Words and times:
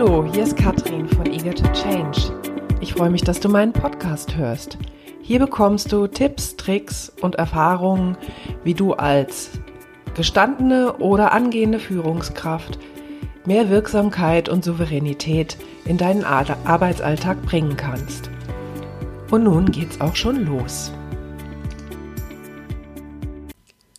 Hallo, 0.00 0.24
hier 0.32 0.44
ist 0.44 0.56
Katrin 0.56 1.08
von 1.08 1.26
Eager 1.26 1.52
to 1.52 1.64
Change. 1.72 2.32
Ich 2.80 2.92
freue 2.92 3.10
mich, 3.10 3.22
dass 3.22 3.40
du 3.40 3.48
meinen 3.48 3.72
Podcast 3.72 4.36
hörst. 4.36 4.78
Hier 5.22 5.40
bekommst 5.40 5.90
du 5.90 6.06
Tipps, 6.06 6.54
Tricks 6.54 7.12
und 7.20 7.34
Erfahrungen, 7.34 8.16
wie 8.62 8.74
du 8.74 8.92
als 8.92 9.50
gestandene 10.14 10.98
oder 10.98 11.32
angehende 11.32 11.80
Führungskraft 11.80 12.78
mehr 13.44 13.70
Wirksamkeit 13.70 14.48
und 14.48 14.64
Souveränität 14.64 15.56
in 15.84 15.98
deinen 15.98 16.22
Arbeitsalltag 16.22 17.42
bringen 17.42 17.76
kannst. 17.76 18.30
Und 19.32 19.42
nun 19.42 19.72
geht's 19.72 20.00
auch 20.00 20.14
schon 20.14 20.46
los. 20.46 20.92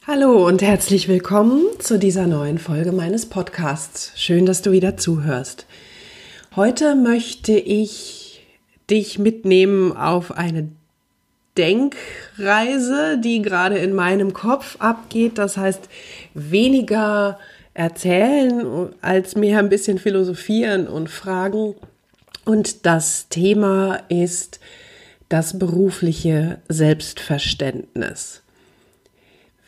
Hallo 0.07 0.47
und 0.47 0.61
herzlich 0.61 1.09
willkommen 1.09 1.63
zu 1.77 1.99
dieser 1.99 2.25
neuen 2.25 2.57
Folge 2.57 2.93
meines 2.93 3.25
Podcasts. 3.25 4.13
Schön, 4.15 4.45
dass 4.45 4.61
du 4.61 4.71
wieder 4.71 4.95
zuhörst. 4.95 5.65
Heute 6.59 6.93
möchte 6.93 7.53
ich 7.53 8.45
dich 8.89 9.17
mitnehmen 9.17 9.95
auf 9.95 10.33
eine 10.37 10.67
Denkreise, 11.57 13.17
die 13.17 13.41
gerade 13.41 13.77
in 13.77 13.93
meinem 13.93 14.33
Kopf 14.33 14.75
abgeht. 14.79 15.37
Das 15.37 15.55
heißt, 15.55 15.87
weniger 16.33 17.39
erzählen 17.73 18.89
als 18.99 19.37
mehr 19.37 19.59
ein 19.59 19.69
bisschen 19.69 19.99
philosophieren 19.99 20.89
und 20.89 21.09
fragen. 21.09 21.75
Und 22.43 22.85
das 22.85 23.29
Thema 23.29 24.01
ist 24.09 24.59
das 25.29 25.57
berufliche 25.57 26.59
Selbstverständnis. 26.67 28.41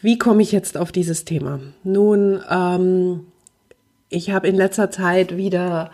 Wie 0.01 0.17
komme 0.17 0.41
ich 0.41 0.51
jetzt 0.51 0.75
auf 0.75 0.91
dieses 0.91 1.23
Thema? 1.23 1.61
Nun, 1.85 2.43
ähm, 2.49 3.27
ich 4.09 4.31
habe 4.31 4.49
in 4.49 4.55
letzter 4.57 4.91
Zeit 4.91 5.37
wieder 5.37 5.89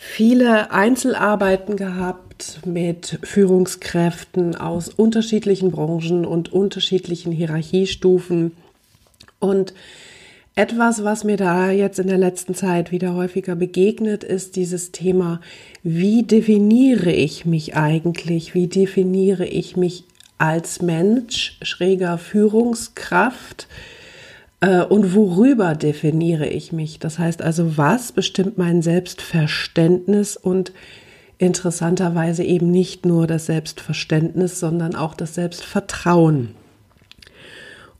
viele 0.00 0.70
Einzelarbeiten 0.70 1.76
gehabt 1.76 2.60
mit 2.64 3.18
Führungskräften 3.24 4.54
aus 4.54 4.88
unterschiedlichen 4.90 5.72
Branchen 5.72 6.24
und 6.24 6.52
unterschiedlichen 6.52 7.32
Hierarchiestufen. 7.32 8.52
Und 9.40 9.74
etwas, 10.54 11.02
was 11.02 11.24
mir 11.24 11.36
da 11.36 11.72
jetzt 11.72 11.98
in 11.98 12.06
der 12.06 12.16
letzten 12.16 12.54
Zeit 12.54 12.92
wieder 12.92 13.14
häufiger 13.14 13.56
begegnet, 13.56 14.22
ist 14.22 14.54
dieses 14.54 14.92
Thema, 14.92 15.40
wie 15.82 16.22
definiere 16.22 17.10
ich 17.10 17.44
mich 17.44 17.74
eigentlich? 17.76 18.54
Wie 18.54 18.68
definiere 18.68 19.46
ich 19.46 19.76
mich 19.76 20.04
als 20.38 20.80
Mensch, 20.80 21.58
schräger 21.62 22.18
Führungskraft 22.18 23.66
und 24.60 25.14
worüber 25.14 25.74
definiere 25.74 26.46
ich 26.46 26.72
mich? 26.72 26.98
Das 26.98 27.18
heißt 27.18 27.42
also, 27.42 27.76
was 27.76 28.12
bestimmt 28.12 28.58
mein 28.58 28.82
Selbstverständnis 28.82 30.36
und 30.36 30.72
interessanterweise 31.38 32.42
eben 32.42 32.70
nicht 32.70 33.06
nur 33.06 33.26
das 33.28 33.46
Selbstverständnis, 33.46 34.58
sondern 34.58 34.96
auch 34.96 35.14
das 35.14 35.36
Selbstvertrauen. 35.36 36.56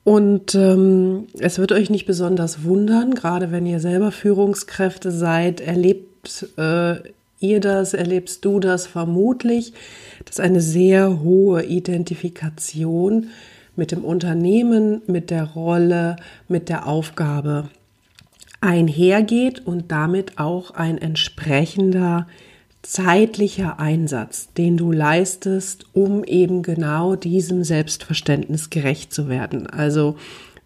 Und 0.03 0.55
ähm, 0.55 1.27
es 1.39 1.59
wird 1.59 1.70
euch 1.70 1.91
nicht 1.91 2.06
besonders 2.06 2.65
wundern, 2.65 3.15
gerade 3.15 3.53
wenn 3.53 3.67
ihr 3.67 3.78
selber 3.78 4.11
Führungskräfte 4.11 5.11
seid, 5.11 5.61
erlebt 5.61 6.48
äh, 6.56 6.97
ihr 7.41 7.61
das, 7.61 7.95
erlebst 7.95 8.45
du 8.45 8.59
das 8.59 8.87
vermutlich, 8.87 9.75
dass 10.25 10.41
eine 10.41 10.61
sehr 10.61 11.20
hohe 11.20 11.62
Identifikation 11.65 13.28
mit 13.79 13.93
dem 13.93 14.05
Unternehmen, 14.05 15.03
mit 15.07 15.31
der 15.31 15.45
Rolle, 15.45 16.17
mit 16.48 16.69
der 16.69 16.87
Aufgabe 16.87 17.71
einhergeht 18.61 19.65
und 19.65 19.93
damit 19.93 20.39
auch 20.39 20.73
ein 20.73 20.98
entsprechender 20.98 22.27
zeitlicher 22.83 23.79
Einsatz, 23.79 24.53
den 24.53 24.77
du 24.77 24.91
leistest, 24.91 25.87
um 25.93 26.25
eben 26.25 26.62
genau 26.62 27.15
diesem 27.15 27.62
Selbstverständnis 27.62 28.69
gerecht 28.71 29.12
zu 29.12 29.28
werden. 29.28 29.69
Also 29.69 30.16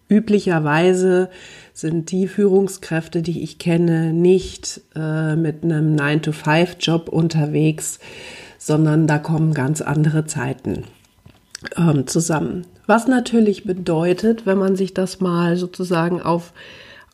üblicherweise 0.09 1.29
sind 1.73 2.11
die 2.11 2.27
Führungskräfte, 2.27 3.21
die 3.21 3.43
ich 3.43 3.59
kenne, 3.59 4.11
nicht 4.11 4.81
äh, 4.95 5.35
mit 5.35 5.63
einem 5.63 5.95
9-to-5-Job 5.95 7.09
unterwegs, 7.09 7.99
sondern 8.57 9.05
da 9.05 9.19
kommen 9.19 9.53
ganz 9.53 9.81
andere 9.81 10.25
Zeiten 10.25 10.85
ähm, 11.77 12.07
zusammen. 12.07 12.65
Was 12.85 13.07
natürlich 13.07 13.63
bedeutet, 13.63 14.45
wenn 14.45 14.57
man 14.57 14.75
sich 14.75 14.93
das 14.93 15.19
mal 15.19 15.55
sozusagen 15.55 16.21
auf, 16.21 16.53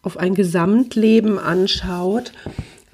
auf 0.02 0.18
ein 0.18 0.34
Gesamtleben 0.34 1.38
anschaut, 1.38 2.34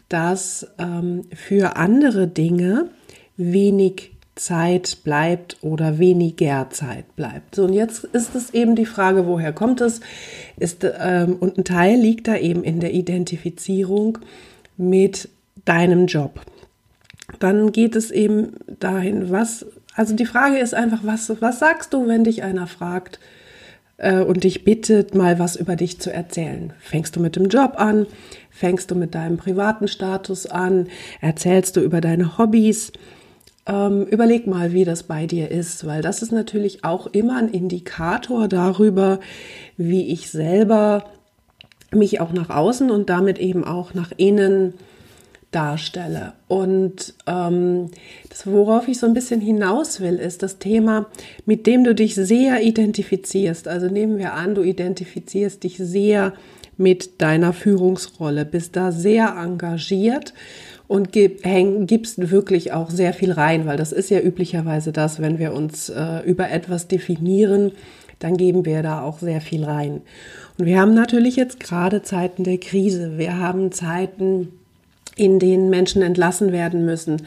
dass 0.09 0.67
ähm, 0.77 1.23
für 1.33 1.77
andere 1.77 2.27
Dinge 2.27 2.89
wenig 3.37 4.11
Zeit 4.35 4.97
bleibt 5.03 5.57
oder 5.61 5.97
weniger 5.97 6.69
Zeit 6.69 7.15
bleibt. 7.15 7.55
So, 7.55 7.63
und 7.63 7.73
jetzt 7.73 8.03
ist 8.03 8.35
es 8.35 8.53
eben 8.53 8.75
die 8.75 8.85
Frage, 8.85 9.25
woher 9.27 9.53
kommt 9.53 9.79
es? 9.79 10.01
Ist, 10.57 10.85
ähm, 10.99 11.37
und 11.39 11.57
ein 11.57 11.63
Teil 11.63 11.97
liegt 11.97 12.27
da 12.27 12.35
eben 12.35 12.63
in 12.63 12.81
der 12.81 12.93
Identifizierung 12.93 14.17
mit 14.75 15.29
deinem 15.63 16.07
Job. 16.07 16.41
Dann 17.39 17.71
geht 17.71 17.95
es 17.95 18.11
eben 18.11 18.53
dahin, 18.79 19.31
was, 19.31 19.65
also 19.95 20.15
die 20.15 20.25
Frage 20.25 20.57
ist 20.57 20.73
einfach, 20.73 20.99
was, 21.03 21.31
was 21.41 21.59
sagst 21.59 21.93
du, 21.93 22.07
wenn 22.07 22.23
dich 22.23 22.43
einer 22.43 22.67
fragt 22.67 23.19
äh, 23.97 24.19
und 24.19 24.43
dich 24.43 24.63
bittet, 24.63 25.15
mal 25.15 25.39
was 25.39 25.55
über 25.55 25.75
dich 25.75 25.99
zu 25.99 26.11
erzählen? 26.11 26.73
Fängst 26.79 27.15
du 27.15 27.21
mit 27.21 27.35
dem 27.35 27.47
Job 27.47 27.75
an? 27.77 28.05
Fängst 28.51 28.91
du 28.91 28.95
mit 28.95 29.15
deinem 29.15 29.37
privaten 29.37 29.87
Status 29.87 30.45
an? 30.45 30.87
Erzählst 31.21 31.77
du 31.77 31.81
über 31.81 32.01
deine 32.01 32.37
Hobbys? 32.37 32.91
Ähm, 33.67 34.05
überleg 34.05 34.45
mal, 34.47 34.73
wie 34.73 34.85
das 34.85 35.03
bei 35.03 35.25
dir 35.25 35.49
ist, 35.49 35.85
weil 35.87 36.01
das 36.01 36.21
ist 36.21 36.31
natürlich 36.31 36.83
auch 36.83 37.07
immer 37.07 37.37
ein 37.37 37.49
Indikator 37.49 38.47
darüber, 38.47 39.19
wie 39.77 40.11
ich 40.11 40.29
selber 40.29 41.05
mich 41.91 42.19
auch 42.19 42.31
nach 42.33 42.49
außen 42.49 42.91
und 42.91 43.09
damit 43.09 43.39
eben 43.39 43.63
auch 43.63 43.93
nach 43.93 44.11
innen 44.17 44.73
darstelle. 45.55 46.33
Und 46.47 47.13
ähm, 47.27 47.89
das, 48.29 48.45
worauf 48.45 48.87
ich 48.87 48.99
so 48.99 49.07
ein 49.07 49.13
bisschen 49.13 49.39
hinaus 49.39 50.01
will, 50.01 50.15
ist 50.15 50.43
das 50.43 50.59
Thema, 50.59 51.07
mit 51.45 51.65
dem 51.65 51.83
du 51.83 51.95
dich 51.95 52.15
sehr 52.15 52.61
identifizierst. 52.61 53.67
Also 53.67 53.87
nehmen 53.87 54.17
wir 54.17 54.33
an, 54.33 54.55
du 54.55 54.63
identifizierst 54.63 55.63
dich 55.63 55.77
sehr 55.77 56.33
mit 56.77 57.21
deiner 57.21 57.53
Führungsrolle, 57.53 58.43
bist 58.43 58.75
da 58.75 58.91
sehr 58.91 59.35
engagiert 59.41 60.33
und 60.87 61.11
gib, 61.11 61.45
häng, 61.45 61.87
gibst 61.87 62.31
wirklich 62.31 62.73
auch 62.73 62.89
sehr 62.89 63.13
viel 63.13 63.31
rein, 63.31 63.65
weil 63.65 63.77
das 63.77 63.91
ist 63.91 64.09
ja 64.09 64.19
üblicherweise 64.19 64.91
das, 64.91 65.21
wenn 65.21 65.39
wir 65.39 65.53
uns 65.53 65.89
äh, 65.89 66.19
über 66.25 66.51
etwas 66.51 66.87
definieren, 66.87 67.71
dann 68.19 68.37
geben 68.37 68.65
wir 68.65 68.83
da 68.83 69.01
auch 69.01 69.19
sehr 69.19 69.41
viel 69.41 69.63
rein. 69.63 70.01
Und 70.57 70.65
wir 70.65 70.79
haben 70.79 70.93
natürlich 70.93 71.35
jetzt 71.35 71.59
gerade 71.59 72.01
Zeiten 72.01 72.43
der 72.43 72.57
Krise. 72.57 73.17
Wir 73.17 73.39
haben 73.39 73.71
Zeiten, 73.71 74.53
in 75.15 75.39
denen 75.39 75.69
Menschen 75.69 76.01
entlassen 76.01 76.51
werden 76.51 76.85
müssen. 76.85 77.21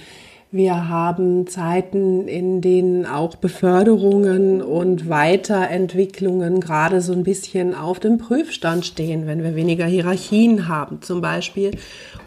Wir 0.51 0.89
haben 0.89 1.47
Zeiten, 1.47 2.27
in 2.27 2.63
denen 2.63 3.05
auch 3.05 3.35
Beförderungen 3.35 4.63
und 4.63 5.07
Weiterentwicklungen 5.11 6.61
gerade 6.61 7.03
so 7.03 7.13
ein 7.13 7.23
bisschen 7.23 7.75
auf 7.75 8.01
dem 8.01 8.17
Prüfstand 8.17 8.87
stehen, 8.87 9.27
wenn 9.27 9.43
wir 9.43 9.55
weniger 9.57 9.85
Hierarchien 9.85 10.67
haben 10.67 11.03
zum 11.03 11.21
Beispiel 11.21 11.73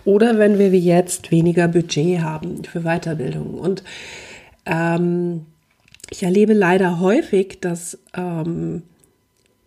oder 0.05 0.38
wenn 0.38 0.59
wir 0.59 0.71
wie 0.71 0.77
jetzt 0.77 1.31
weniger 1.31 1.67
Budget 1.67 2.21
haben 2.21 2.63
für 2.63 2.81
Weiterbildung. 2.81 3.55
Und 3.55 3.83
ähm, 4.67 5.47
ich 6.11 6.21
erlebe 6.21 6.53
leider 6.53 7.00
häufig, 7.00 7.59
dass 7.59 7.97
ähm, 8.16 8.83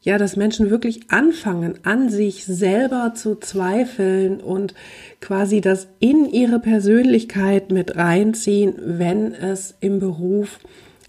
ja, 0.05 0.19
dass 0.19 0.37
Menschen 0.37 0.69
wirklich 0.69 1.11
anfangen, 1.11 1.79
an 1.83 2.11
sich 2.11 2.45
selber 2.45 3.15
zu 3.17 3.37
zweifeln 3.37 4.41
und 4.41 4.75
quasi 5.21 5.63
das 5.63 5.89
in 5.99 6.27
ihre 6.27 6.59
Persönlichkeit 6.59 7.73
mit 7.73 7.97
reinziehen, 7.97 8.75
wenn 8.85 9.33
es 9.33 9.75
im 9.81 10.01
Beruf 10.01 10.61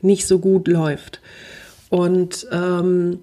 nicht 0.02 0.26
so 0.26 0.40
gut 0.40 0.70
läuft. 0.70 1.20
Und 1.90 2.48
ähm, 2.54 3.20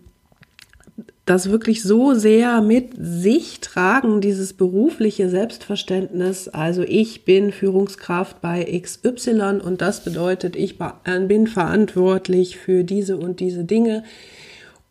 das 1.24 1.50
wirklich 1.50 1.82
so 1.82 2.12
sehr 2.12 2.60
mit 2.60 2.90
sich 2.98 3.60
tragen, 3.60 4.20
dieses 4.20 4.52
berufliche 4.52 5.30
Selbstverständnis. 5.30 6.48
Also 6.48 6.82
ich 6.82 7.24
bin 7.24 7.50
Führungskraft 7.50 8.42
bei 8.42 8.64
XY 8.78 9.60
und 9.64 9.80
das 9.80 10.04
bedeutet, 10.04 10.54
ich 10.54 10.78
bin 10.78 11.46
verantwortlich 11.46 12.58
für 12.58 12.84
diese 12.84 13.16
und 13.16 13.40
diese 13.40 13.64
Dinge 13.64 14.04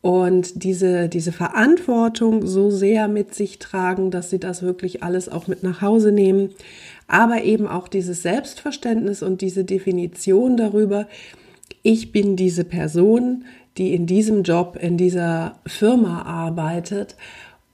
und 0.01 0.63
diese, 0.63 1.09
diese 1.09 1.31
Verantwortung 1.31 2.47
so 2.47 2.71
sehr 2.71 3.07
mit 3.07 3.35
sich 3.35 3.59
tragen, 3.59 4.09
dass 4.09 4.31
sie 4.31 4.39
das 4.39 4.63
wirklich 4.63 5.03
alles 5.03 5.29
auch 5.29 5.47
mit 5.47 5.61
nach 5.61 5.81
Hause 5.81 6.11
nehmen, 6.11 6.49
aber 7.07 7.43
eben 7.43 7.67
auch 7.67 7.87
dieses 7.87 8.23
Selbstverständnis 8.23 9.21
und 9.21 9.41
diese 9.41 9.63
Definition 9.63 10.57
darüber, 10.57 11.07
ich 11.83 12.11
bin 12.11 12.35
diese 12.35 12.63
Person, 12.63 13.45
die 13.77 13.93
in 13.93 14.05
diesem 14.05 14.43
Job, 14.43 14.77
in 14.79 14.97
dieser 14.97 15.59
Firma 15.65 16.23
arbeitet. 16.23 17.15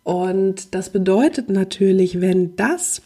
Und 0.03 0.73
das 0.75 0.89
bedeutet 0.89 1.49
natürlich, 1.49 2.21
wenn 2.21 2.55
das 2.55 3.01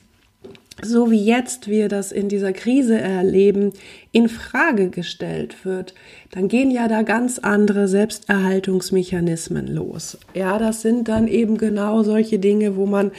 so 0.81 1.11
wie 1.11 1.23
jetzt 1.23 1.67
wir 1.67 1.89
das 1.89 2.11
in 2.11 2.29
dieser 2.29 2.53
Krise 2.53 2.99
erleben, 2.99 3.73
in 4.11 4.29
Frage 4.29 4.89
gestellt 4.89 5.65
wird, 5.65 5.93
dann 6.31 6.47
gehen 6.47 6.71
ja 6.71 6.87
da 6.87 7.03
ganz 7.03 7.39
andere 7.39 7.87
Selbsterhaltungsmechanismen 7.87 9.67
los. 9.67 10.17
Ja, 10.33 10.57
das 10.57 10.81
sind 10.81 11.07
dann 11.07 11.27
eben 11.27 11.57
genau 11.57 12.03
solche 12.03 12.39
Dinge, 12.39 12.75
wo 12.77 12.85
man 12.85 13.11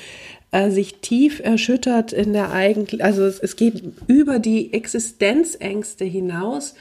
äh, 0.51 0.71
sich 0.71 1.01
tief 1.01 1.41
erschüttert 1.41 2.13
in 2.13 2.33
der 2.33 2.53
eigentlichen, 2.53 3.05
also 3.05 3.25
es, 3.25 3.39
es, 3.39 3.57
geht 3.57 3.83
über 4.07 4.39
die 4.39 4.73
Existenzängste 4.73 6.05
hinaus, 6.05 6.75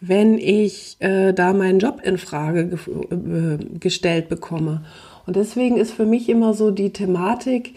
wenn 0.00 0.38
ich 0.38 0.96
äh, 1.00 1.32
da 1.32 1.52
meinen 1.52 1.80
Job 1.80 2.00
in 2.02 2.18
Frage 2.18 2.66
ge 2.66 2.78
äh, 3.10 3.58
gestellt 3.78 4.28
bekomme. 4.28 4.84
Und 5.26 5.36
deswegen 5.36 5.76
ist 5.76 5.92
für 5.92 6.06
mich 6.06 6.28
immer 6.28 6.54
so 6.54 6.70
die 6.70 6.92
Thematik, 6.92 7.74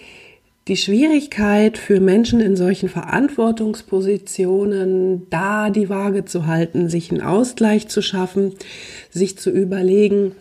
die 0.72 0.78
Schwierigkeit 0.78 1.78
für 1.78 2.00
Menschen 2.00 2.40
in 2.40 2.56
solchen 2.56 2.88
Verantwortungspositionen, 2.88 5.28
da 5.30 5.70
die 5.70 5.90
Waage 5.90 6.24
zu 6.24 6.48
halten, 6.48 6.88
sich 6.88 7.12
einen 7.12 7.20
Ausgleich 7.20 7.90
zu 7.90 8.02
schaffen, 8.02 8.54
sich 9.10 9.38
zu 9.38 9.50
überlegen, 9.50 10.32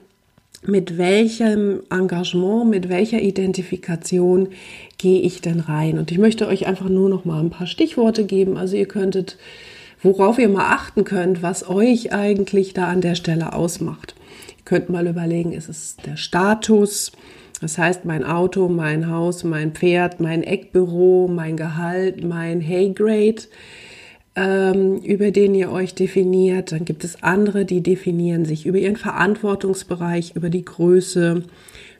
mit 0.64 0.98
welchem 0.98 1.80
Engagement, 1.90 2.70
mit 2.70 2.88
welcher 2.88 3.20
Identifikation 3.20 4.50
gehe 4.98 5.20
ich 5.20 5.40
denn 5.40 5.58
rein? 5.58 5.98
Und 5.98 6.12
ich 6.12 6.18
möchte 6.18 6.46
euch 6.46 6.68
einfach 6.68 6.88
nur 6.88 7.08
noch 7.08 7.24
mal 7.24 7.40
ein 7.40 7.50
paar 7.50 7.66
Stichworte 7.66 8.24
geben. 8.24 8.56
Also 8.56 8.76
ihr 8.76 8.86
könntet, 8.86 9.36
worauf 10.00 10.38
ihr 10.38 10.48
mal 10.48 10.72
achten 10.72 11.02
könnt, 11.02 11.42
was 11.42 11.68
euch 11.68 12.12
eigentlich 12.12 12.72
da 12.72 12.86
an 12.86 13.00
der 13.00 13.16
Stelle 13.16 13.52
ausmacht. 13.52 14.14
Ihr 14.58 14.64
könnt 14.64 14.90
mal 14.90 15.08
überlegen, 15.08 15.50
ist 15.50 15.68
es 15.68 15.96
der 16.06 16.16
Status? 16.16 17.10
Das 17.60 17.76
heißt, 17.76 18.04
mein 18.06 18.24
Auto, 18.24 18.68
mein 18.68 19.10
Haus, 19.10 19.44
mein 19.44 19.72
Pferd, 19.72 20.18
mein 20.18 20.42
Eckbüro, 20.42 21.28
mein 21.28 21.56
Gehalt, 21.56 22.24
mein 22.24 22.60
Hey-Grade, 22.60 23.42
ähm, 24.34 24.96
über 24.98 25.30
den 25.30 25.54
ihr 25.54 25.70
euch 25.70 25.94
definiert. 25.94 26.72
Dann 26.72 26.86
gibt 26.86 27.04
es 27.04 27.22
andere, 27.22 27.66
die 27.66 27.82
definieren 27.82 28.46
sich 28.46 28.64
über 28.64 28.78
ihren 28.78 28.96
Verantwortungsbereich, 28.96 30.32
über 30.36 30.48
die 30.48 30.64
Größe, 30.64 31.42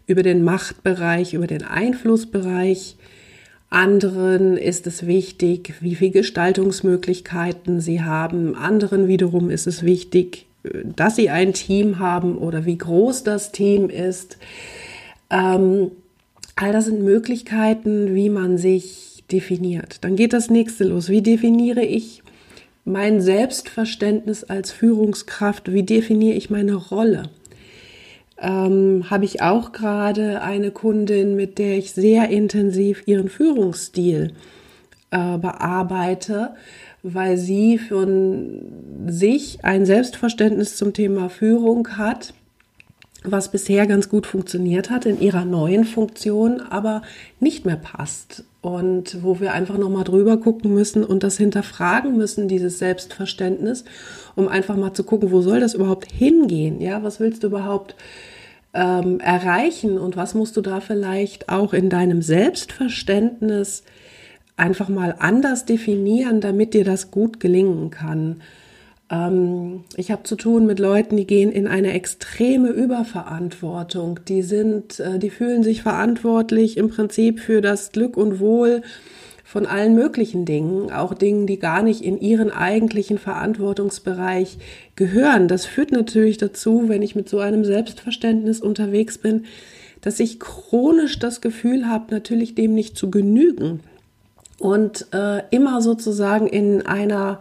über 0.07 0.23
den 0.23 0.43
Machtbereich, 0.43 1.35
über 1.35 1.47
den 1.47 1.62
Einflussbereich. 1.62 2.97
Anderen 3.69 4.57
ist 4.57 4.87
es 4.87 5.07
wichtig, 5.07 5.75
wie 5.81 5.95
viele 5.95 6.11
Gestaltungsmöglichkeiten 6.11 7.81
sie 7.81 8.03
haben. 8.03 8.57
Anderen 8.57 9.07
wiederum 9.09 9.51
ist 9.51 9.67
es 9.67 9.85
wichtig, 9.85 10.47
dass 10.97 11.17
sie 11.17 11.31
ein 11.31 11.53
Team 11.53 11.99
haben 11.99 12.37
oder 12.37 12.65
wie 12.65 12.79
groß 12.79 13.23
das 13.25 13.53
Team 13.53 13.89
ist. 13.89 14.39
Ähm, 15.31 15.93
all 16.56 16.73
das 16.73 16.87
sind 16.87 17.03
Möglichkeiten, 17.03 18.15
wie 18.15 18.31
man 18.31 18.59
sich 18.59 19.25
definiert. 19.31 20.05
Dann 20.05 20.17
geht 20.17 20.32
das 20.32 20.50
nächste 20.50 20.85
los. 20.85 21.09
Wie 21.09 21.23
definiere 21.23 21.82
ich 21.82 22.23
mein 22.85 23.21
Selbstverständnis 23.21 24.44
als 24.44 24.73
Führungskraft? 24.73 25.73
Wie 25.73 25.85
definiere 25.85 26.37
ich 26.37 26.50
meine 26.50 26.75
Rolle? 26.75 27.25
Ähm, 28.41 29.11
habe 29.11 29.25
ich 29.25 29.43
auch 29.43 29.73
gerade 29.73 30.41
eine 30.43 30.71
Kundin, 30.71 31.37
mit 31.37 31.59
der 31.59 31.76
ich 31.76 31.93
sehr 31.93 32.31
intensiv 32.31 33.03
ihren 33.06 33.29
Führungsstil 33.29 34.33
äh, 35.11 35.38
bearbeite, 35.38 36.55
weil 37.03 37.37
sie 37.37 37.79
von 37.79 38.62
sich 39.06 39.65
ein 39.65 39.85
Selbstverständnis 39.85 40.76
zum 40.76 40.93
Thema 40.94 41.29
Führung 41.29 41.97
hat, 41.99 42.33
was 43.25 43.50
bisher 43.50 43.87
ganz 43.87 44.08
gut 44.08 44.26
funktioniert 44.26 44.88
hat 44.90 45.05
in 45.05 45.20
ihrer 45.20 45.44
neuen 45.44 45.84
Funktion, 45.84 46.61
aber 46.61 47.02
nicht 47.38 47.67
mehr 47.67 47.76
passt. 47.76 48.44
Und 48.62 49.22
wo 49.22 49.40
wir 49.40 49.52
einfach 49.52 49.78
nochmal 49.78 50.05
drüber 50.05 50.38
gucken 50.38 50.72
müssen 50.75 51.05
und 51.05 51.22
das 51.22 51.37
hinterfragen 51.37 52.17
müssen, 52.17 52.49
dieses 52.49 52.78
Selbstverständnis, 52.78 53.84
um 54.37 54.49
einfach 54.49 54.76
mal 54.76 54.93
zu 54.93 55.05
gucken, 55.05 55.31
wo 55.31 55.43
soll 55.43 55.61
das 55.61 55.75
überhaupt 55.75 56.11
hingehen? 56.11 56.81
Ja, 56.81 57.02
was 57.02 57.20
willst 57.20 57.43
du 57.43 57.49
überhaupt 57.49 57.94
ähm, 58.72 59.20
erreichen 59.20 59.99
und 59.99 60.16
was 60.16 60.34
musst 60.34 60.56
du 60.56 60.61
da 60.61 60.81
vielleicht 60.81 61.49
auch 61.49 61.73
in 61.73 61.90
deinem 61.90 62.23
Selbstverständnis 62.23 63.82
einfach 64.56 64.88
mal 64.88 65.14
anders 65.19 65.64
definieren, 65.64 66.40
damit 66.40 66.75
dir 66.75 66.84
das 66.84 67.11
gut 67.11 67.40
gelingen 67.40 67.90
kann? 67.90 68.43
Ähm, 69.11 69.85
ich 69.97 70.11
habe 70.11 70.23
zu 70.23 70.37
tun 70.37 70.67
mit 70.67 70.79
Leuten, 70.79 71.17
die 71.17 71.27
gehen 71.27 71.51
in 71.51 71.67
eine 71.67 71.93
extreme 71.93 72.69
Überverantwortung. 72.69 74.21
Die 74.29 74.43
sind, 74.43 75.01
äh, 75.01 75.19
die 75.19 75.31
fühlen 75.31 75.62
sich 75.62 75.83
verantwortlich 75.83 76.77
im 76.77 76.89
Prinzip 76.89 77.41
für 77.41 77.61
das 77.61 77.93
Glück 77.93 78.17
und 78.17 78.41
Wohl 78.41 78.83
von 79.45 79.67
allen 79.67 79.97
möglichen 79.97 80.45
Dingen, 80.45 80.93
auch 80.93 81.12
Dingen, 81.12 81.49
die 81.49 81.59
gar 81.59 81.83
nicht 81.83 82.03
in 82.03 82.21
ihren 82.21 82.53
eigentlichen 82.53 83.19
Verantwortungsbereich 83.19 84.59
gehören. 84.95 85.49
Das 85.49 85.67
führt 85.67 85.91
natürlich 85.91 86.39
dazu, 86.39 86.85
wenn 86.87 87.03
ich 87.03 87.17
mit 87.17 87.29
so 87.29 87.41
einem 87.41 87.65
Selbstverständnis 87.65 88.61
unterwegs 88.61 89.19
bin, 89.19 89.47
dass 90.03 90.21
ich 90.21 90.39
chronisch 90.39 91.19
das 91.19 91.41
Gefühl 91.41 91.89
habe, 91.89 92.15
natürlich 92.15 92.55
dem 92.55 92.75
nicht 92.75 92.97
zu 92.97 93.11
genügen 93.11 93.81
und 94.61 95.09
äh, 95.12 95.43
immer 95.51 95.83
sozusagen 95.83 96.47
in 96.47 96.87
einer 96.87 97.41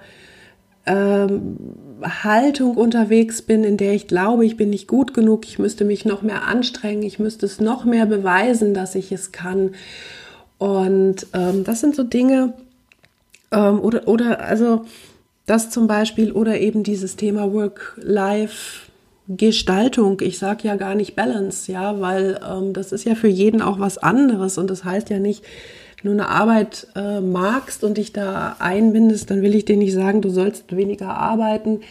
ähm, 0.90 1.56
Haltung 2.02 2.76
unterwegs 2.76 3.42
bin, 3.44 3.64
in 3.64 3.78
der 3.78 3.94
ich 3.94 4.08
glaube, 4.08 4.44
ich 4.46 4.58
bin 4.58 4.72
nicht 4.72 4.88
gut 4.88 5.14
genug, 5.14 5.46
ich 5.46 5.60
müsste 5.60 5.86
mich 5.86 6.04
noch 6.04 6.24
mehr 6.24 6.48
anstrengen, 6.48 7.04
ich 7.04 7.20
müsste 7.20 7.46
es 7.46 7.62
noch 7.62 7.86
mehr 7.86 8.08
beweisen, 8.08 8.74
dass 8.74 8.96
ich 8.96 9.12
es 9.12 9.32
kann. 9.32 9.76
Und 10.58 11.28
ähm, 11.34 11.64
das 11.64 11.80
sind 11.80 11.96
so 11.96 12.02
Dinge, 12.04 12.54
ähm, 13.52 13.80
oder, 13.80 14.08
oder 14.08 14.40
also 14.42 14.86
das 15.46 15.70
zum 15.70 15.86
Beispiel, 15.88 16.32
oder 16.32 16.60
eben 16.60 16.82
dieses 16.84 17.16
Thema 17.16 17.54
Work-Life-Gestaltung. 17.54 20.22
Ich 20.22 20.40
sage 20.40 20.68
ja 20.68 20.76
gar 20.76 20.96
nicht 20.96 21.16
Balance, 21.16 21.72
ja, 21.72 22.02
weil 22.02 22.40
ähm, 22.50 22.74
das 22.74 22.92
ist 22.92 23.06
ja 23.06 23.14
für 23.14 23.28
jeden 23.28 23.62
auch 23.62 23.80
was 23.80 24.00
anderes 24.00 24.58
und 24.58 24.72
das 24.72 24.84
heißt 24.84 25.12
ja 25.12 25.20
nicht, 25.20 25.44
du 26.08 26.12
eine 26.12 26.30
Arbeit 26.30 26.88
äh, 26.96 27.20
magst 27.20 27.84
und 27.84 27.98
dich 27.98 28.14
da 28.14 28.56
einbindest, 28.60 29.30
dann 29.30 29.42
will 29.42 29.56
ich 29.56 29.66
dir 29.66 29.78
nicht 29.78 29.94
sagen, 29.94 30.22
du 30.22 30.30
sollst 30.30 30.76
weniger 30.76 31.10
arbeiten. 31.10 31.82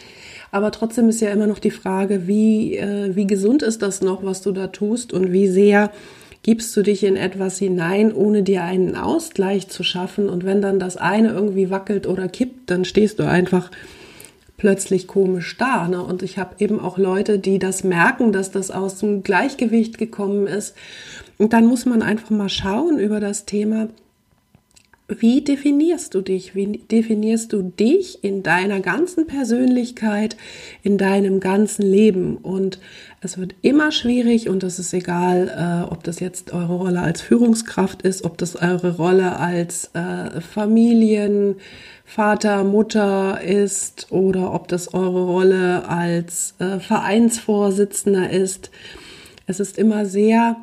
Aber 0.51 0.71
trotzdem 0.71 1.09
ist 1.09 1.21
ja 1.21 1.29
immer 1.29 1.47
noch 1.47 1.59
die 1.59 1.71
Frage, 1.71 2.27
wie, 2.27 2.77
äh, 2.77 3.15
wie 3.15 3.27
gesund 3.27 3.61
ist 3.61 3.81
das 3.81 4.01
noch, 4.01 4.23
was 4.23 4.41
du 4.41 4.51
da 4.51 4.67
tust 4.67 5.13
und 5.13 5.31
wie 5.31 5.47
sehr 5.47 5.91
gibst 6.41 6.75
du 6.75 6.81
dich 6.81 7.03
in 7.03 7.17
etwas 7.17 7.59
hinein, 7.59 8.13
ohne 8.13 8.43
dir 8.43 8.63
einen 8.63 8.95
Ausgleich 8.95 9.67
zu 9.67 9.83
schaffen. 9.83 10.29
Und 10.29 10.45
wenn 10.45 10.61
dann 10.61 10.79
das 10.79 10.97
eine 10.97 11.29
irgendwie 11.29 11.69
wackelt 11.69 12.07
oder 12.07 12.27
kippt, 12.27 12.71
dann 12.71 12.85
stehst 12.85 13.19
du 13.19 13.23
einfach 13.23 13.69
plötzlich 14.59 15.07
komisch 15.07 15.57
da. 15.57 15.87
Ne? 15.87 16.03
Und 16.03 16.21
ich 16.21 16.37
habe 16.37 16.55
eben 16.59 16.79
auch 16.79 16.99
Leute, 16.99 17.39
die 17.39 17.57
das 17.57 17.83
merken, 17.83 18.31
dass 18.31 18.51
das 18.51 18.69
aus 18.69 18.99
dem 18.99 19.23
Gleichgewicht 19.23 19.97
gekommen 19.97 20.45
ist 20.45 20.75
und 21.39 21.53
dann 21.53 21.65
muss 21.65 21.85
man 21.85 22.03
einfach 22.03 22.29
mal 22.29 22.49
schauen 22.49 22.99
über 22.99 23.19
das 23.19 23.45
Thema, 23.45 23.87
wie 25.17 25.41
definierst 25.41 26.13
du 26.13 26.21
dich? 26.21 26.53
Wie 26.53 26.77
definierst 26.77 27.51
du 27.51 27.63
dich 27.63 28.23
in 28.23 28.43
deiner 28.43 28.79
ganzen 28.79 29.25
Persönlichkeit, 29.25 30.37
in 30.83 30.99
deinem 30.99 31.39
ganzen 31.39 31.81
Leben? 31.81 32.37
Und 32.37 32.77
es 33.21 33.39
wird 33.39 33.55
immer 33.63 33.91
schwierig 33.91 34.49
und 34.49 34.63
es 34.63 34.77
ist 34.77 34.93
egal, 34.93 35.49
äh, 35.49 35.81
ob 35.91 36.03
das 36.03 36.19
jetzt 36.19 36.53
eure 36.53 36.75
Rolle 36.75 37.01
als 37.01 37.21
Führungskraft 37.21 38.03
ist, 38.03 38.23
ob 38.23 38.37
das 38.37 38.55
eure 38.55 38.97
Rolle 38.97 39.37
als 39.37 39.89
äh, 39.95 40.41
Familienvater, 40.41 42.63
Mutter 42.63 43.41
ist 43.41 44.11
oder 44.11 44.53
ob 44.53 44.67
das 44.67 44.93
eure 44.93 45.25
Rolle 45.25 45.89
als 45.89 46.53
äh, 46.59 46.79
Vereinsvorsitzender 46.79 48.29
ist. 48.29 48.69
Es 49.47 49.59
ist 49.59 49.79
immer 49.79 50.05
sehr 50.05 50.57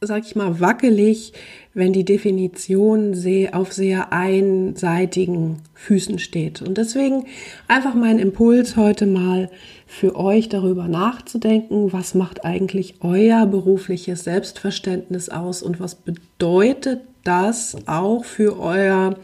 sag 0.00 0.24
ich 0.24 0.34
mal, 0.34 0.60
wackelig, 0.60 1.32
wenn 1.72 1.92
die 1.92 2.04
Definition 2.04 3.14
auf 3.52 3.72
sehr 3.72 4.12
einseitigen 4.12 5.58
Füßen 5.74 6.18
steht. 6.18 6.62
Und 6.62 6.78
deswegen 6.78 7.26
einfach 7.68 7.94
mein 7.94 8.18
Impuls 8.18 8.76
heute 8.76 9.06
mal 9.06 9.50
für 9.86 10.16
euch 10.16 10.48
darüber 10.48 10.88
nachzudenken, 10.88 11.92
was 11.92 12.14
macht 12.14 12.44
eigentlich 12.44 12.96
euer 13.00 13.46
berufliches 13.46 14.24
Selbstverständnis 14.24 15.28
aus 15.28 15.62
und 15.62 15.80
was 15.80 15.94
bedeutet 15.94 17.00
das 17.24 17.76
auch 17.86 18.24
für 18.24 18.58
euer, 18.58 19.16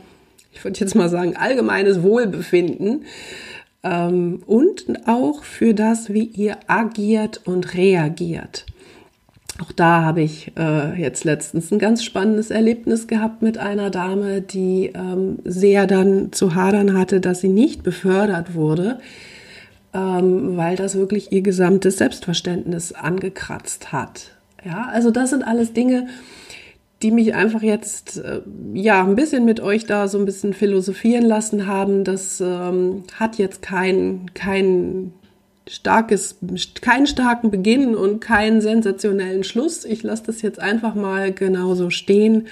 ich 0.52 0.64
würde 0.64 0.78
jetzt 0.78 0.94
mal 0.94 1.08
sagen, 1.08 1.36
allgemeines 1.36 2.02
Wohlbefinden 2.02 3.04
ähm, 3.82 4.42
und 4.46 4.86
auch 5.06 5.42
für 5.42 5.74
das, 5.74 6.12
wie 6.12 6.24
ihr 6.24 6.58
agiert 6.66 7.40
und 7.44 7.74
reagiert. 7.74 8.66
Auch 9.62 9.72
da 9.72 10.02
habe 10.02 10.20
ich 10.20 10.52
äh, 10.58 11.00
jetzt 11.00 11.24
letztens 11.24 11.70
ein 11.72 11.78
ganz 11.78 12.04
spannendes 12.04 12.50
Erlebnis 12.50 13.06
gehabt 13.06 13.40
mit 13.40 13.56
einer 13.56 13.90
Dame, 13.90 14.42
die 14.42 14.92
ähm, 14.94 15.38
sehr 15.44 15.86
dann 15.86 16.32
zu 16.32 16.54
hadern 16.54 16.96
hatte, 16.96 17.20
dass 17.20 17.40
sie 17.40 17.48
nicht 17.48 17.82
befördert 17.82 18.54
wurde, 18.54 18.98
ähm, 19.94 20.56
weil 20.56 20.76
das 20.76 20.94
wirklich 20.94 21.32
ihr 21.32 21.40
gesamtes 21.40 21.96
Selbstverständnis 21.96 22.92
angekratzt 22.92 23.92
hat. 23.92 24.32
Ja, 24.64 24.88
also 24.92 25.10
das 25.10 25.30
sind 25.30 25.42
alles 25.42 25.72
Dinge, 25.72 26.08
die 27.02 27.10
mich 27.10 27.34
einfach 27.34 27.62
jetzt 27.62 28.18
äh, 28.18 28.40
ja 28.74 29.04
ein 29.04 29.16
bisschen 29.16 29.44
mit 29.44 29.60
euch 29.60 29.86
da 29.86 30.08
so 30.08 30.18
ein 30.18 30.24
bisschen 30.26 30.52
philosophieren 30.52 31.24
lassen 31.24 31.66
haben. 31.66 32.04
Das 32.04 32.42
ähm, 32.42 33.04
hat 33.18 33.38
jetzt 33.38 33.62
kein, 33.62 34.30
kein 34.34 35.12
starkes, 35.68 36.38
keinen 36.80 37.06
starken 37.06 37.50
Beginn 37.50 37.94
und 37.94 38.20
keinen 38.20 38.60
sensationellen 38.60 39.44
Schluss. 39.44 39.84
Ich 39.84 40.02
lasse 40.02 40.24
das 40.26 40.42
jetzt 40.42 40.60
einfach 40.60 40.94
mal 40.94 41.32
genauso 41.32 41.90
stehen 41.90 42.46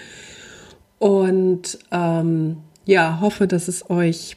und 0.98 1.78
ähm, 1.90 2.58
ja, 2.86 3.18
hoffe, 3.20 3.46
dass 3.46 3.68
es 3.68 3.88
euch 3.90 4.36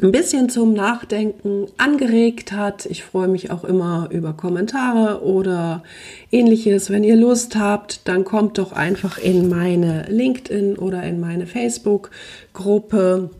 ein 0.00 0.12
bisschen 0.12 0.48
zum 0.48 0.74
Nachdenken 0.74 1.66
angeregt 1.76 2.52
hat. 2.52 2.86
Ich 2.86 3.02
freue 3.02 3.26
mich 3.26 3.50
auch 3.50 3.64
immer 3.64 4.08
über 4.12 4.32
Kommentare 4.32 5.24
oder 5.24 5.82
ähnliches. 6.30 6.90
Wenn 6.90 7.02
ihr 7.02 7.16
Lust 7.16 7.56
habt, 7.56 8.06
dann 8.06 8.24
kommt 8.24 8.58
doch 8.58 8.72
einfach 8.72 9.18
in 9.18 9.48
meine 9.48 10.04
LinkedIn 10.08 10.76
oder 10.76 11.02
in 11.02 11.18
meine 11.18 11.46
Facebook-Gruppe 11.46 13.30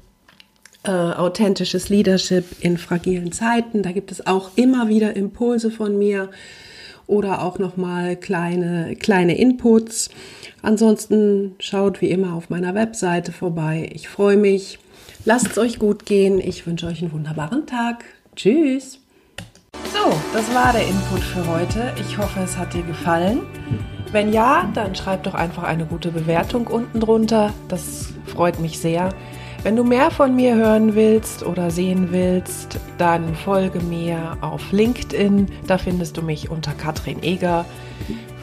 äh, 0.88 0.90
Authentisches 0.90 1.88
Leadership 1.88 2.44
in 2.60 2.78
fragilen 2.78 3.30
Zeiten. 3.30 3.82
Da 3.82 3.92
gibt 3.92 4.10
es 4.10 4.26
auch 4.26 4.50
immer 4.56 4.88
wieder 4.88 5.14
Impulse 5.14 5.70
von 5.70 5.96
mir 5.96 6.30
oder 7.06 7.42
auch 7.42 7.58
nochmal 7.58 8.16
kleine, 8.16 8.96
kleine 8.96 9.38
Inputs. 9.38 10.10
Ansonsten 10.62 11.54
schaut 11.60 12.00
wie 12.00 12.10
immer 12.10 12.34
auf 12.34 12.50
meiner 12.50 12.74
Webseite 12.74 13.32
vorbei. 13.32 13.88
Ich 13.94 14.08
freue 14.08 14.36
mich 14.36 14.78
Lasst 15.24 15.48
es 15.48 15.58
euch 15.58 15.78
gut 15.78 16.06
gehen. 16.06 16.40
Ich 16.40 16.66
wünsche 16.66 16.86
euch 16.86 17.02
einen 17.02 17.12
wunderbaren 17.12 17.66
Tag. 17.66 18.04
Tschüss. 18.34 18.98
So, 19.92 20.12
das 20.32 20.54
war 20.54 20.72
der 20.72 20.86
Input 20.86 21.20
für 21.20 21.46
heute. 21.46 21.92
Ich 22.00 22.16
hoffe, 22.16 22.40
es 22.40 22.56
hat 22.56 22.72
dir 22.72 22.82
gefallen. 22.82 23.40
Wenn 24.10 24.32
ja, 24.32 24.70
dann 24.72 24.94
schreib 24.94 25.24
doch 25.24 25.34
einfach 25.34 25.64
eine 25.64 25.84
gute 25.84 26.12
Bewertung 26.12 26.66
unten 26.66 27.00
drunter. 27.00 27.52
Das 27.68 28.08
freut 28.26 28.58
mich 28.60 28.78
sehr. 28.78 29.10
Wenn 29.64 29.74
du 29.74 29.82
mehr 29.82 30.12
von 30.12 30.36
mir 30.36 30.54
hören 30.54 30.94
willst 30.94 31.44
oder 31.44 31.70
sehen 31.70 32.12
willst, 32.12 32.78
dann 32.96 33.34
folge 33.34 33.80
mir 33.80 34.38
auf 34.40 34.70
LinkedIn. 34.70 35.46
Da 35.66 35.78
findest 35.78 36.16
du 36.16 36.22
mich 36.22 36.48
unter 36.48 36.70
Katrin 36.72 37.22
Eger. 37.22 37.64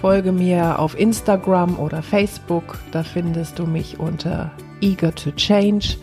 Folge 0.02 0.34
mir 0.34 0.78
auf 0.78 1.00
Instagram 1.00 1.80
oder 1.80 2.04
Facebook. 2.04 2.80
Da 2.92 3.04
findest 3.04 3.60
du 3.60 3.66
mich 3.66 3.98
unter 3.98 4.52
Eager 4.82 5.16
to 5.16 5.32
Change. 5.32 5.96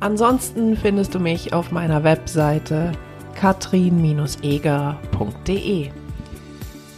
Ansonsten 0.00 0.76
findest 0.76 1.14
du 1.14 1.20
mich 1.20 1.52
auf 1.52 1.70
meiner 1.70 2.02
Webseite 2.02 2.90
katrin-eger.de. 3.36 5.90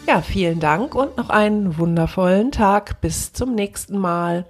Ja, 0.06 0.20
vielen 0.20 0.58
Dank 0.58 0.94
und 0.94 1.16
noch 1.16 1.30
einen 1.30 1.78
wundervollen 1.78 2.50
Tag. 2.50 3.00
Bis 3.02 3.32
zum 3.32 3.54
nächsten 3.54 3.98
Mal. 3.98 4.46